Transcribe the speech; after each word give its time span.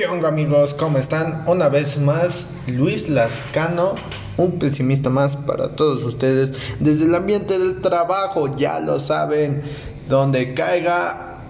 ¿Qué 0.00 0.06
onda 0.06 0.28
amigos? 0.28 0.72
¿Cómo 0.72 0.96
están? 0.96 1.44
Una 1.46 1.68
vez 1.68 1.98
más, 1.98 2.46
Luis 2.66 3.10
Lascano, 3.10 3.96
un 4.38 4.58
pesimista 4.58 5.10
más 5.10 5.36
para 5.36 5.76
todos 5.76 6.02
ustedes 6.04 6.54
desde 6.78 7.04
el 7.04 7.14
ambiente 7.14 7.58
del 7.58 7.82
trabajo, 7.82 8.56
ya 8.56 8.80
lo 8.80 8.98
saben, 8.98 9.60
donde 10.08 10.54
caiga 10.54 11.40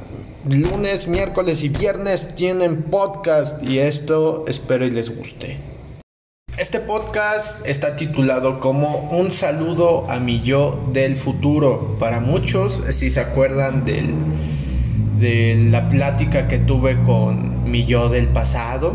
lunes, 0.48 1.06
miércoles 1.06 1.62
y 1.62 1.68
viernes 1.68 2.34
tienen 2.34 2.82
podcast 2.82 3.62
y 3.62 3.78
esto 3.78 4.44
espero 4.48 4.84
y 4.84 4.90
les 4.90 5.16
guste. 5.16 5.60
Este 6.58 6.80
podcast 6.80 7.64
está 7.64 7.94
titulado 7.94 8.58
como 8.58 9.10
Un 9.12 9.30
saludo 9.30 10.10
a 10.10 10.18
mi 10.18 10.42
yo 10.42 10.88
del 10.92 11.16
futuro. 11.16 11.96
Para 12.00 12.18
muchos, 12.18 12.82
si 12.90 13.10
se 13.10 13.20
acuerdan 13.20 13.84
del 13.84 14.12
de 15.20 15.54
la 15.70 15.90
plática 15.90 16.48
que 16.48 16.58
tuve 16.58 17.00
con 17.02 17.70
mi 17.70 17.84
yo 17.84 18.08
del 18.08 18.28
pasado, 18.28 18.94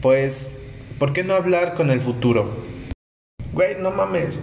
pues, 0.00 0.48
¿por 0.98 1.12
qué 1.12 1.22
no 1.22 1.34
hablar 1.34 1.74
con 1.74 1.90
el 1.90 2.00
futuro? 2.00 2.48
Güey, 3.52 3.76
no 3.80 3.90
mames, 3.90 4.40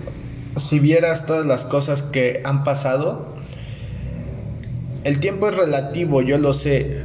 si 0.63 0.79
vieras 0.79 1.25
todas 1.25 1.45
las 1.45 1.65
cosas 1.65 2.03
que 2.03 2.41
han 2.45 2.63
pasado, 2.63 3.35
el 5.03 5.19
tiempo 5.19 5.49
es 5.49 5.57
relativo, 5.57 6.21
yo 6.21 6.37
lo 6.37 6.53
sé. 6.53 7.01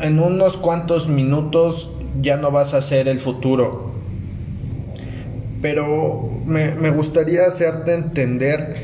En 0.00 0.18
unos 0.18 0.56
cuantos 0.56 1.08
minutos 1.08 1.92
ya 2.22 2.38
no 2.38 2.50
vas 2.50 2.72
a 2.72 2.80
ser 2.80 3.06
el 3.06 3.18
futuro. 3.18 3.92
Pero 5.60 6.30
me, 6.46 6.74
me 6.74 6.90
gustaría 6.90 7.44
hacerte 7.44 7.92
entender 7.92 8.76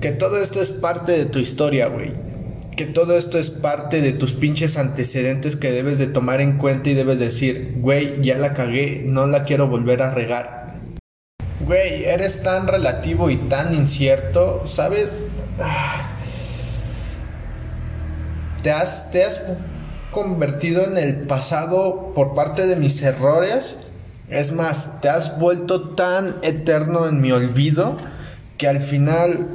que 0.00 0.12
todo 0.12 0.42
esto 0.42 0.62
es 0.62 0.70
parte 0.70 1.12
de 1.12 1.26
tu 1.26 1.38
historia, 1.38 1.88
güey 1.88 2.27
que 2.78 2.86
todo 2.86 3.18
esto 3.18 3.40
es 3.40 3.50
parte 3.50 4.00
de 4.00 4.12
tus 4.12 4.32
pinches 4.32 4.78
antecedentes 4.78 5.56
que 5.56 5.72
debes 5.72 5.98
de 5.98 6.06
tomar 6.06 6.40
en 6.40 6.58
cuenta 6.58 6.88
y 6.88 6.94
debes 6.94 7.18
decir, 7.18 7.74
güey, 7.78 8.22
ya 8.22 8.38
la 8.38 8.54
cagué, 8.54 9.02
no 9.04 9.26
la 9.26 9.42
quiero 9.42 9.66
volver 9.66 10.00
a 10.00 10.14
regar. 10.14 10.76
Güey, 11.66 12.04
eres 12.04 12.40
tan 12.44 12.68
relativo 12.68 13.30
y 13.30 13.36
tan 13.36 13.74
incierto, 13.74 14.62
¿sabes? 14.68 15.24
Te 18.62 18.70
has, 18.70 19.10
te 19.10 19.24
has 19.24 19.42
convertido 20.12 20.84
en 20.84 20.98
el 20.98 21.26
pasado 21.26 22.12
por 22.14 22.36
parte 22.36 22.68
de 22.68 22.76
mis 22.76 23.02
errores. 23.02 23.80
Es 24.30 24.52
más, 24.52 25.00
te 25.00 25.08
has 25.08 25.36
vuelto 25.40 25.96
tan 25.96 26.36
eterno 26.42 27.08
en 27.08 27.20
mi 27.20 27.32
olvido 27.32 27.96
que 28.56 28.68
al 28.68 28.80
final 28.82 29.48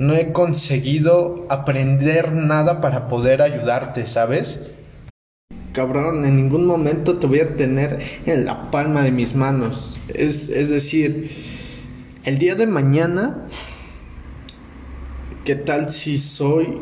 no 0.00 0.14
he 0.14 0.32
conseguido 0.32 1.44
aprender 1.50 2.32
nada 2.32 2.80
para 2.80 3.06
poder 3.06 3.42
ayudarte, 3.42 4.06
¿sabes? 4.06 4.58
Cabrón, 5.74 6.24
en 6.24 6.36
ningún 6.36 6.64
momento 6.64 7.18
te 7.18 7.26
voy 7.26 7.40
a 7.40 7.54
tener 7.54 8.00
en 8.24 8.46
la 8.46 8.70
palma 8.70 9.02
de 9.02 9.12
mis 9.12 9.34
manos. 9.34 9.94
Es, 10.08 10.48
es 10.48 10.70
decir, 10.70 11.30
el 12.24 12.38
día 12.38 12.54
de 12.54 12.66
mañana, 12.66 13.46
¿qué 15.44 15.54
tal 15.54 15.90
si 15.90 16.16
soy 16.16 16.80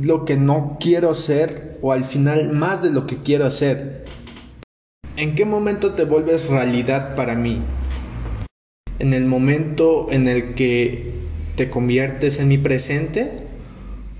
lo 0.00 0.24
que 0.24 0.36
no 0.36 0.78
quiero 0.80 1.14
ser 1.14 1.78
o 1.80 1.92
al 1.92 2.04
final 2.04 2.50
más 2.50 2.82
de 2.82 2.90
lo 2.90 3.06
que 3.06 3.18
quiero 3.18 3.52
ser? 3.52 4.04
¿En 5.16 5.36
qué 5.36 5.44
momento 5.44 5.92
te 5.92 6.06
vuelves 6.06 6.48
realidad 6.48 7.14
para 7.14 7.36
mí? 7.36 7.62
En 8.98 9.12
el 9.12 9.26
momento 9.26 10.08
en 10.10 10.28
el 10.28 10.54
que 10.54 11.12
te 11.56 11.70
conviertes 11.70 12.38
en 12.38 12.48
mi 12.48 12.58
presente 12.58 13.30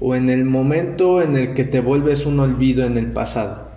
o 0.01 0.15
en 0.15 0.29
el 0.29 0.45
momento 0.45 1.23
en 1.23 1.37
el 1.37 1.55
que 1.55 1.65
te 1.65 1.81
vuelves 1.81 2.27
un 2.27 2.41
olvido 2.41 2.85
en 2.85 2.99
el 2.99 3.13
pasado. 3.13 3.69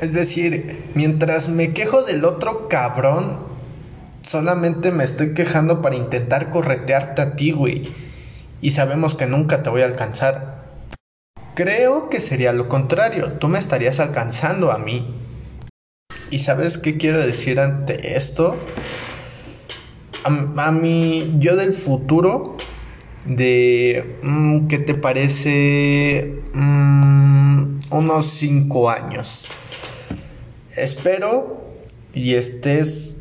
Es 0.00 0.12
decir, 0.12 0.84
mientras 0.94 1.48
me 1.48 1.72
quejo 1.72 2.02
del 2.02 2.24
otro 2.24 2.68
cabrón, 2.68 3.38
solamente 4.22 4.92
me 4.92 5.04
estoy 5.04 5.34
quejando 5.34 5.82
para 5.82 5.96
intentar 5.96 6.50
corretearte 6.50 7.22
a 7.22 7.36
ti, 7.36 7.50
güey. 7.50 7.92
Y 8.60 8.72
sabemos 8.72 9.14
que 9.14 9.26
nunca 9.26 9.62
te 9.62 9.70
voy 9.70 9.82
a 9.82 9.86
alcanzar. 9.86 10.64
Creo 11.54 12.08
que 12.08 12.20
sería 12.20 12.52
lo 12.52 12.68
contrario, 12.68 13.32
tú 13.40 13.48
me 13.48 13.58
estarías 13.58 13.98
alcanzando 13.98 14.70
a 14.70 14.78
mí. 14.78 15.14
¿Y 16.30 16.40
sabes 16.40 16.78
qué 16.78 16.96
quiero 16.96 17.18
decir 17.18 17.58
ante 17.58 18.16
esto? 18.16 18.56
A, 20.24 20.72
mí, 20.72 21.36
yo 21.38 21.56
del 21.56 21.72
futuro, 21.72 22.56
de, 23.24 24.18
mm, 24.22 24.66
¿qué 24.66 24.78
te 24.78 24.94
parece? 24.94 26.42
Mm, 26.54 27.80
unos 27.90 28.26
5 28.34 28.90
años. 28.90 29.46
Espero 30.76 31.62
y 32.14 32.34
estés 32.34 33.16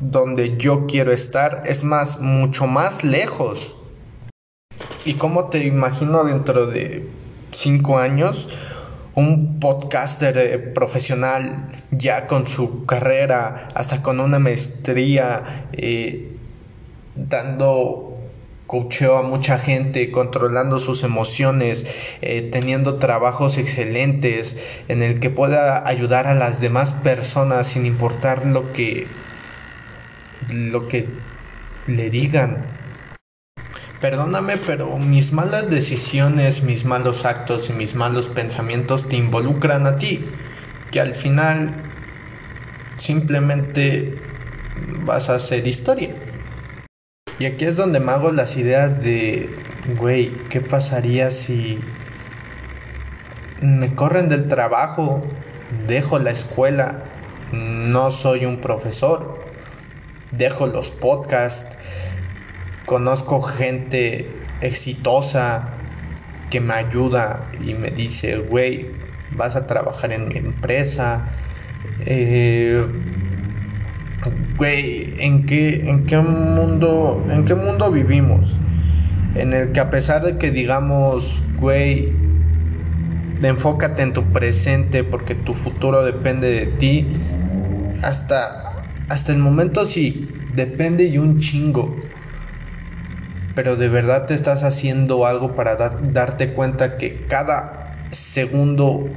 donde 0.00 0.56
yo 0.56 0.86
quiero 0.86 1.12
estar, 1.12 1.62
es 1.66 1.84
más, 1.84 2.20
mucho 2.20 2.66
más 2.66 3.04
lejos. 3.04 3.76
¿Y 5.04 5.14
cómo 5.14 5.48
te 5.48 5.64
imagino 5.64 6.24
dentro 6.24 6.66
de 6.66 7.08
5 7.52 7.98
años? 7.98 8.48
Un 9.14 9.58
podcaster 9.60 10.38
eh, 10.38 10.58
profesional 10.58 11.72
ya 11.90 12.26
con 12.26 12.46
su 12.46 12.86
carrera, 12.86 13.68
hasta 13.74 14.02
con 14.02 14.20
una 14.20 14.38
maestría, 14.38 15.66
eh, 15.72 16.32
dando 17.14 18.08
coacheo 18.68 19.16
a 19.16 19.22
mucha 19.22 19.58
gente, 19.58 20.10
controlando 20.12 20.78
sus 20.78 21.02
emociones, 21.02 21.86
eh, 22.20 22.48
teniendo 22.52 22.96
trabajos 22.96 23.56
excelentes, 23.56 24.56
en 24.88 25.02
el 25.02 25.20
que 25.20 25.30
pueda 25.30 25.88
ayudar 25.88 26.26
a 26.26 26.34
las 26.34 26.60
demás 26.60 26.92
personas 26.92 27.68
sin 27.68 27.86
importar 27.86 28.46
lo 28.46 28.72
que 28.72 29.06
lo 30.48 30.86
que 30.86 31.06
le 31.86 32.10
digan. 32.10 32.58
Perdóname, 34.00 34.58
pero 34.58 34.96
mis 34.98 35.32
malas 35.32 35.68
decisiones, 35.68 36.62
mis 36.62 36.84
malos 36.84 37.24
actos 37.24 37.68
y 37.68 37.72
mis 37.72 37.96
malos 37.96 38.28
pensamientos 38.28 39.08
te 39.08 39.16
involucran 39.16 39.88
a 39.88 39.96
ti, 39.96 40.24
que 40.92 41.00
al 41.00 41.16
final 41.16 41.74
simplemente 42.98 44.16
vas 45.04 45.28
a 45.30 45.34
hacer 45.34 45.66
historia. 45.66 46.14
Y 47.40 47.46
aquí 47.46 47.64
es 47.64 47.76
donde 47.76 47.98
me 47.98 48.12
hago 48.12 48.30
las 48.30 48.56
ideas 48.56 49.02
de, 49.02 49.50
güey, 49.98 50.30
¿qué 50.48 50.60
pasaría 50.60 51.32
si 51.32 51.80
me 53.60 53.94
corren 53.96 54.28
del 54.28 54.48
trabajo, 54.48 55.24
dejo 55.88 56.20
la 56.20 56.30
escuela, 56.30 57.02
no 57.52 58.12
soy 58.12 58.44
un 58.44 58.60
profesor, 58.60 59.44
dejo 60.30 60.68
los 60.68 60.88
podcasts, 60.90 61.66
conozco 62.88 63.42
gente 63.42 64.26
exitosa 64.62 65.68
que 66.50 66.58
me 66.60 66.72
ayuda 66.72 67.44
y 67.64 67.74
me 67.74 67.90
dice, 67.90 68.38
güey, 68.38 68.86
vas 69.36 69.54
a 69.56 69.66
trabajar 69.66 70.10
en 70.10 70.28
mi 70.28 70.38
empresa. 70.38 71.28
Eh, 72.06 72.84
güey, 74.56 75.14
¿en 75.18 75.44
qué, 75.44 75.88
¿en 75.88 76.06
qué 76.06 76.16
mundo, 76.16 77.22
en 77.30 77.44
qué 77.44 77.54
mundo 77.54 77.92
vivimos? 77.92 78.56
En 79.34 79.52
el 79.52 79.72
que 79.72 79.80
a 79.80 79.90
pesar 79.90 80.24
de 80.24 80.38
que 80.38 80.50
digamos, 80.50 81.40
güey, 81.60 82.10
enfócate 83.42 84.02
en 84.02 84.14
tu 84.14 84.24
presente 84.32 85.04
porque 85.04 85.34
tu 85.34 85.52
futuro 85.52 86.02
depende 86.04 86.50
de 86.50 86.66
ti, 86.66 87.06
hasta, 88.02 88.72
hasta 89.10 89.32
el 89.32 89.38
momento 89.38 89.84
sí, 89.84 90.26
depende 90.54 91.04
y 91.04 91.18
un 91.18 91.38
chingo 91.38 92.07
pero 93.58 93.74
de 93.74 93.88
verdad 93.88 94.26
te 94.26 94.34
estás 94.34 94.62
haciendo 94.62 95.26
algo 95.26 95.56
para 95.56 95.74
darte 95.74 96.52
cuenta 96.52 96.96
que 96.96 97.24
cada 97.26 97.92
segundo 98.12 99.08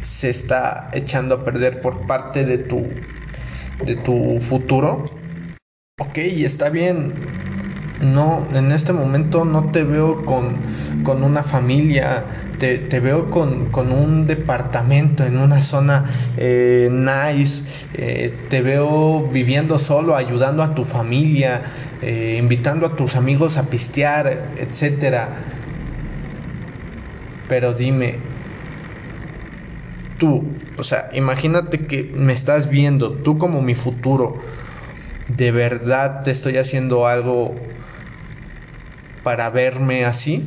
se 0.00 0.30
está 0.30 0.88
echando 0.94 1.34
a 1.34 1.44
perder 1.44 1.82
por 1.82 2.06
parte 2.06 2.46
de 2.46 2.56
tu 2.56 2.88
de 3.84 3.96
tu 3.96 4.40
futuro. 4.40 5.04
Ok, 6.00 6.16
está 6.16 6.70
bien. 6.70 7.12
No, 8.00 8.46
en 8.54 8.72
este 8.72 8.94
momento 8.94 9.44
no 9.44 9.70
te 9.70 9.84
veo 9.84 10.24
con, 10.24 10.56
con 11.02 11.22
una 11.22 11.42
familia, 11.42 12.24
te, 12.58 13.00
veo 13.00 13.30
con, 13.30 13.70
un 13.74 14.26
departamento 14.26 15.24
en 15.24 15.38
una 15.38 15.60
zona 15.62 16.10
eh, 16.36 16.88
nice, 16.90 17.64
eh, 17.94 18.34
te 18.48 18.62
veo 18.62 19.28
viviendo 19.28 19.78
solo, 19.78 20.16
ayudando 20.16 20.62
a 20.62 20.74
tu 20.74 20.84
familia, 20.84 21.62
eh, 22.02 22.36
invitando 22.38 22.86
a 22.86 22.96
tus 22.96 23.16
amigos 23.16 23.56
a 23.56 23.64
pistear, 23.64 24.52
etc. 24.56 25.28
Pero 27.48 27.72
dime, 27.72 28.16
tú, 30.18 30.44
o 30.76 30.82
sea, 30.82 31.08
imagínate 31.12 31.86
que 31.86 32.02
me 32.02 32.32
estás 32.32 32.68
viendo, 32.68 33.12
tú 33.12 33.38
como 33.38 33.62
mi 33.62 33.74
futuro, 33.74 34.42
de 35.28 35.50
verdad 35.50 36.22
te 36.22 36.30
estoy 36.30 36.58
haciendo 36.58 37.06
algo 37.06 37.54
para 39.22 39.50
verme 39.50 40.04
así. 40.04 40.44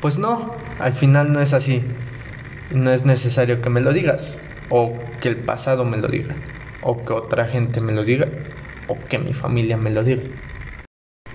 Pues 0.00 0.18
no, 0.18 0.54
al 0.78 0.92
final 0.92 1.32
no 1.32 1.40
es 1.40 1.52
así. 1.52 1.84
No 2.72 2.92
es 2.92 3.04
necesario 3.04 3.60
que 3.60 3.68
me 3.68 3.80
lo 3.80 3.92
digas, 3.92 4.36
o 4.70 4.94
que 5.20 5.28
el 5.28 5.36
pasado 5.36 5.84
me 5.84 5.98
lo 5.98 6.08
diga, 6.08 6.36
o 6.82 7.04
que 7.04 7.12
otra 7.12 7.46
gente 7.46 7.80
me 7.80 7.92
lo 7.92 8.04
diga, 8.04 8.28
o 8.90 8.98
que 9.08 9.18
mi 9.18 9.32
familia 9.32 9.76
me 9.76 9.90
lo 9.90 10.02
diga. 10.02 10.22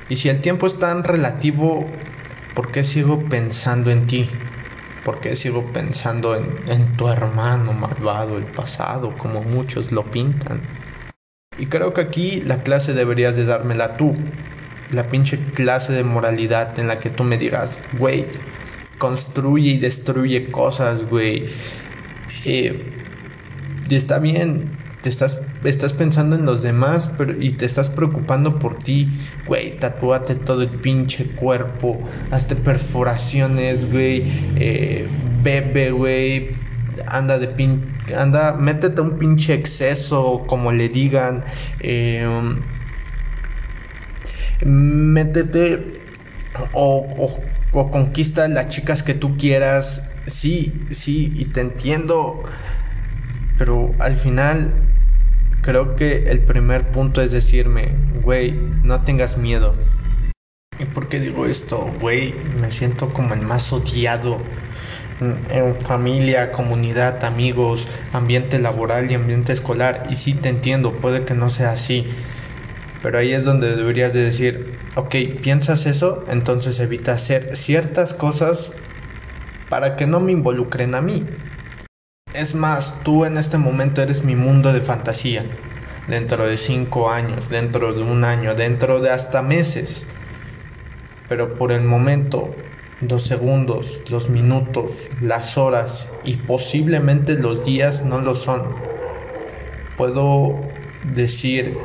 Y 0.10 0.18
si 0.18 0.30
el 0.30 0.42
tiempo 0.42 0.68
es 0.68 0.78
tan 0.78 1.04
relativo, 1.04 1.88
¿por 2.54 2.72
qué 2.72 2.84
sigo 2.84 3.24
pensando 3.30 3.90
en 3.92 4.06
ti? 4.08 4.30
¿Por 5.06 5.20
qué 5.20 5.36
sigo 5.36 5.72
pensando 5.72 6.36
en, 6.36 6.98
tu 6.98 7.08
hermano 7.08 7.74
malvado, 7.74 8.38
el 8.38 8.46
pasado, 8.46 9.16
como 9.18 9.42
muchos 9.42 9.92
lo 9.92 10.04
pintan? 10.04 10.62
Y 11.58 11.68
creo 11.68 11.94
que 11.94 12.02
aquí 12.02 12.42
la 12.42 12.64
clase 12.64 12.94
deberías 12.94 13.36
de 13.36 13.46
dármela 13.46 13.98
tú. 13.98 14.16
La 14.92 15.10
pinche 15.10 15.40
clase 15.54 15.94
de 15.94 16.04
moralidad 16.04 16.78
en 16.78 16.88
la 16.88 17.00
que 17.00 17.10
tú 17.10 17.24
me 17.24 17.38
digas, 17.38 17.82
güey, 17.94 18.26
construye 18.98 19.72
y 19.72 19.80
destruye 19.80 20.52
cosas, 20.52 21.08
güey. 21.10 21.50
Eh, 22.44 23.06
y 23.90 23.96
está 23.96 24.20
bien, 24.20 24.78
te 25.02 25.10
estás, 25.10 25.40
estás 25.70 25.94
pensando 25.94 26.36
en 26.36 26.46
los 26.46 26.62
demás 26.62 27.12
pero, 27.18 27.42
y 27.42 27.52
te 27.52 27.66
estás 27.66 27.90
preocupando 27.90 28.60
por 28.60 28.78
ti, 28.78 29.10
güey. 29.48 29.78
Tatúate 29.80 30.36
todo 30.36 30.64
el 30.64 30.70
pinche 30.70 31.26
cuerpo, 31.26 32.00
hazte 32.32 32.56
perforaciones, 32.56 33.92
güey. 33.92 34.24
Eh, 34.56 35.08
bebe, 35.44 35.92
güey. 35.92 36.56
Anda 37.08 37.38
de 37.40 37.48
pin, 37.48 37.94
anda, 38.18 38.54
métete 38.54 39.02
un 39.02 39.18
pinche 39.18 39.54
exceso, 39.54 40.46
como 40.48 40.72
le 40.72 40.90
digan. 40.90 41.44
Eh, 41.80 42.28
métete 44.64 46.02
o, 46.74 47.42
o, 47.74 47.92
conquista 47.92 48.48
las 48.48 48.70
chicas 48.70 49.04
que 49.04 49.14
tú 49.14 49.38
quieras. 49.38 50.08
Sí, 50.28 50.74
sí, 50.92 51.34
y 51.36 51.46
te 51.46 51.62
entiendo. 51.62 52.44
Pero 53.58 53.94
al 54.00 54.16
final 54.16 54.74
creo 55.66 55.96
que 55.96 56.30
el 56.30 56.42
primer 56.42 56.92
punto 56.92 57.24
es 57.24 57.32
decirme, 57.32 57.96
güey, 58.22 58.52
no 58.84 59.02
tengas 59.02 59.36
miedo. 59.40 59.74
¿Y 60.78 60.86
por 60.86 61.10
qué 61.10 61.20
digo 61.20 61.48
esto? 61.48 61.92
Güey, 62.00 62.36
me 62.62 62.70
siento 62.70 63.12
como 63.12 63.34
el 63.34 63.42
más 63.42 63.74
odiado 63.74 64.38
en, 65.50 65.76
familia, 65.82 66.52
comunidad, 66.52 67.24
amigos, 67.26 67.88
ambiente 68.14 68.60
laboral 68.60 69.10
y 69.10 69.16
ambiente 69.16 69.54
escolar. 69.54 70.04
Y 70.12 70.18
sí 70.18 70.36
te 70.36 70.50
entiendo, 70.50 70.92
puede 70.98 71.26
que 71.26 71.34
no 71.34 71.50
sea 71.50 71.72
así. 71.72 72.06
Pero 73.02 73.18
ahí 73.18 73.34
es 73.34 73.44
donde 73.44 73.76
deberías 73.76 74.14
de 74.14 74.22
decir, 74.22 74.78
ok, 74.96 75.16
piensas 75.42 75.88
eso, 75.88 76.26
entonces 76.28 76.80
evita 76.80 77.14
hacer 77.14 77.58
ciertas 77.58 78.14
cosas 78.14 78.72
para 79.68 79.96
que 79.96 80.06
no 80.06 80.20
me 80.20 80.32
involucren 80.32 80.94
a 80.94 81.02
mí. 81.02 81.26
Es 82.36 82.54
más, 82.54 82.94
tú 83.04 83.24
en 83.24 83.38
este 83.38 83.58
momento 83.58 84.02
eres 84.02 84.26
mi 84.26 84.36
mundo 84.36 84.74
de 84.74 84.82
fantasía. 84.82 85.46
Dentro 86.10 86.46
de 86.46 86.58
cinco 86.58 87.10
años, 87.10 87.50
dentro 87.50 87.94
de 87.94 88.04
un 88.04 88.26
año, 88.26 88.56
dentro 88.56 89.00
de 89.00 89.10
hasta 89.10 89.42
meses. 89.42 90.06
Pero 91.30 91.54
por 91.54 91.72
el 91.72 91.84
momento, 91.84 92.54
los 93.00 93.24
segundos, 93.24 94.02
los 94.10 94.30
minutos, 94.30 94.92
las 95.22 95.58
horas 95.58 96.10
y 96.26 96.36
posiblemente 96.36 97.36
los 97.36 97.64
días 97.64 98.04
no 98.04 98.20
lo 98.20 98.36
son. 98.36 98.64
Puedo 99.96 100.60
decir 101.16 101.78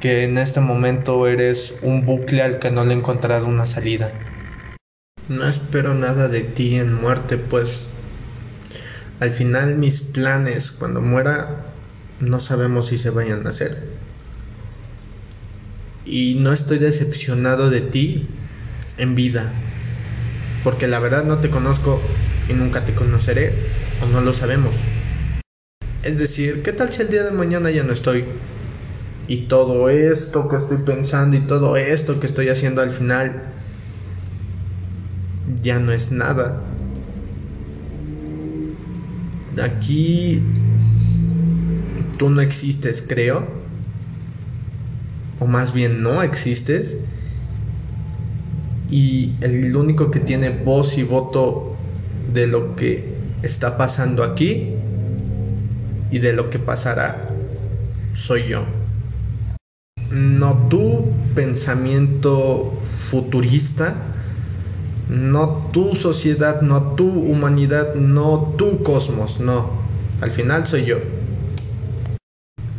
que 0.00 0.24
en 0.24 0.38
este 0.38 0.58
momento 0.58 1.28
eres 1.28 1.76
un 1.82 2.04
bucle 2.04 2.42
al 2.42 2.58
que 2.58 2.72
no 2.72 2.84
le 2.84 2.94
he 2.94 2.96
encontrado 2.96 3.46
una 3.46 3.66
salida. 3.66 4.10
No 5.28 5.46
espero 5.48 5.94
nada 5.94 6.26
de 6.26 6.40
ti 6.40 6.74
en 6.74 7.00
muerte, 7.00 7.36
pues 7.36 7.90
al 9.20 9.30
final 9.30 9.76
mis 9.76 10.00
planes 10.00 10.70
cuando 10.70 11.00
muera 11.00 11.66
no 12.20 12.40
sabemos 12.40 12.86
si 12.86 12.98
se 12.98 13.10
vayan 13.10 13.46
a 13.46 13.50
hacer. 13.50 13.84
Y 16.04 16.34
no 16.34 16.52
estoy 16.52 16.78
decepcionado 16.78 17.70
de 17.70 17.80
ti 17.80 18.26
en 18.98 19.14
vida, 19.14 19.52
porque 20.62 20.86
la 20.86 20.98
verdad 20.98 21.24
no 21.24 21.38
te 21.38 21.50
conozco 21.50 22.00
y 22.48 22.52
nunca 22.52 22.84
te 22.84 22.94
conoceré, 22.94 23.54
o 24.02 24.06
no 24.06 24.20
lo 24.20 24.32
sabemos. 24.32 24.74
Es 26.02 26.18
decir, 26.18 26.62
¿qué 26.62 26.72
tal 26.72 26.92
si 26.92 27.02
el 27.02 27.08
día 27.08 27.24
de 27.24 27.30
mañana 27.30 27.70
ya 27.70 27.82
no 27.82 27.92
estoy? 27.92 28.26
y 29.26 29.46
todo 29.48 29.88
esto 29.88 30.48
que 30.48 30.56
estoy 30.56 30.78
pensando 30.78 31.36
y 31.36 31.40
todo 31.40 31.76
esto 31.76 32.20
que 32.20 32.26
estoy 32.26 32.48
haciendo 32.48 32.82
al 32.82 32.90
final 32.90 33.42
ya 35.62 35.78
no 35.78 35.92
es 35.92 36.10
nada. 36.12 36.60
Aquí 39.62 40.42
tú 42.18 42.30
no 42.30 42.40
existes, 42.40 43.04
creo. 43.06 43.46
O 45.40 45.46
más 45.46 45.72
bien 45.72 46.02
no 46.02 46.22
existes. 46.22 46.98
Y 48.90 49.34
el 49.40 49.74
único 49.76 50.10
que 50.10 50.20
tiene 50.20 50.50
voz 50.50 50.98
y 50.98 51.02
voto 51.02 51.76
de 52.32 52.46
lo 52.46 52.76
que 52.76 53.14
está 53.42 53.76
pasando 53.76 54.22
aquí 54.22 54.70
y 56.10 56.18
de 56.18 56.32
lo 56.32 56.50
que 56.50 56.58
pasará 56.58 57.28
soy 58.14 58.48
yo 58.48 58.64
no 60.14 60.68
tu 60.68 61.10
pensamiento 61.34 62.72
futurista, 63.10 63.94
no 65.08 65.70
tu 65.72 65.94
sociedad, 65.94 66.62
no 66.62 66.94
tu 66.94 67.08
humanidad, 67.08 67.94
no 67.94 68.54
tu 68.56 68.82
cosmos, 68.82 69.40
no. 69.40 69.70
Al 70.20 70.30
final 70.30 70.66
soy 70.66 70.84
yo. 70.84 70.98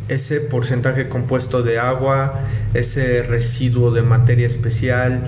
Ese 0.08 0.40
porcentaje 0.40 1.08
compuesto 1.08 1.62
de 1.62 1.78
agua, 1.78 2.40
ese 2.74 3.22
residuo 3.22 3.90
de 3.90 4.02
materia 4.02 4.46
especial, 4.46 5.24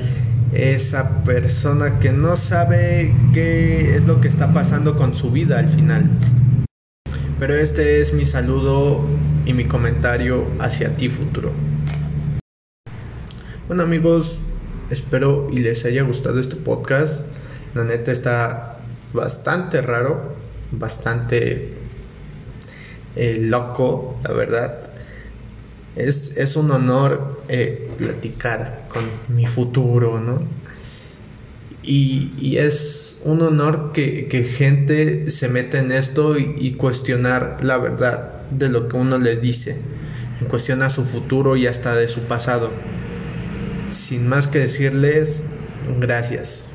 esa 0.52 1.24
persona 1.24 1.98
que 1.98 2.12
no 2.12 2.36
sabe 2.36 3.14
qué 3.34 3.96
es 3.96 4.06
lo 4.06 4.20
que 4.20 4.28
está 4.28 4.52
pasando 4.52 4.96
con 4.96 5.14
su 5.14 5.30
vida 5.30 5.58
al 5.58 5.68
final. 5.68 6.08
Pero 7.38 7.54
este 7.54 8.00
es 8.00 8.12
mi 8.12 8.24
saludo 8.24 9.04
y 9.46 9.52
mi 9.52 9.64
comentario 9.64 10.46
hacia 10.58 10.96
ti 10.96 11.08
futuro. 11.08 11.52
Bueno 13.68 13.82
amigos, 13.82 14.38
espero 14.90 15.48
y 15.52 15.58
les 15.58 15.84
haya 15.84 16.02
gustado 16.02 16.40
este 16.40 16.56
podcast. 16.56 17.24
La 17.74 17.84
neta 17.84 18.12
está 18.12 18.78
bastante 19.12 19.82
raro, 19.82 20.34
bastante 20.72 21.74
eh, 23.16 23.38
loco, 23.42 24.18
la 24.24 24.32
verdad. 24.32 24.90
Es, 25.96 26.36
es 26.36 26.56
un 26.56 26.70
honor 26.70 27.42
eh, 27.48 27.90
platicar 27.98 28.84
con 28.88 29.04
mi 29.28 29.46
futuro, 29.46 30.20
¿no? 30.20 30.42
Y, 31.82 32.32
y 32.38 32.58
es 32.58 33.20
un 33.24 33.42
honor 33.42 33.92
que, 33.92 34.28
que, 34.28 34.44
gente 34.44 35.30
se 35.30 35.48
meta 35.48 35.78
en 35.78 35.90
esto 35.90 36.38
y, 36.38 36.54
y 36.58 36.72
cuestionar 36.72 37.64
la 37.64 37.78
verdad 37.78 38.42
de 38.50 38.68
lo 38.68 38.88
que 38.88 38.96
uno 38.96 39.18
les 39.18 39.40
dice. 39.40 39.76
Cuestiona 40.48 40.88
su 40.88 41.04
futuro 41.04 41.56
y 41.56 41.66
hasta 41.66 41.96
de 41.96 42.06
su 42.06 42.20
pasado 42.22 42.70
sin 43.90 44.26
más 44.26 44.46
que 44.46 44.58
decirles, 44.60 45.42
gracias. 45.98 46.67